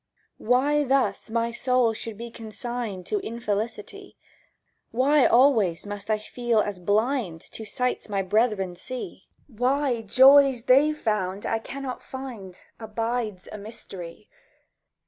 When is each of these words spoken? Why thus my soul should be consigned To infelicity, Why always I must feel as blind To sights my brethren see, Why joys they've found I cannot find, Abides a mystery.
Why 0.39 0.83
thus 0.83 1.29
my 1.29 1.51
soul 1.51 1.93
should 1.93 2.17
be 2.17 2.31
consigned 2.31 3.05
To 3.05 3.19
infelicity, 3.19 4.17
Why 4.89 5.27
always 5.27 5.85
I 5.85 5.89
must 5.89 6.07
feel 6.29 6.59
as 6.59 6.79
blind 6.79 7.41
To 7.41 7.65
sights 7.65 8.09
my 8.09 8.23
brethren 8.23 8.75
see, 8.75 9.27
Why 9.45 10.01
joys 10.01 10.63
they've 10.63 10.97
found 10.97 11.45
I 11.45 11.59
cannot 11.59 12.01
find, 12.01 12.55
Abides 12.79 13.47
a 13.51 13.59
mystery. 13.59 14.27